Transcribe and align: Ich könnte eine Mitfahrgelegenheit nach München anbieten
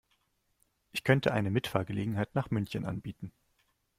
Ich 0.93 1.03
könnte 1.03 1.31
eine 1.31 1.51
Mitfahrgelegenheit 1.51 2.33
nach 2.33 2.49
München 2.49 2.85
anbieten 2.85 3.31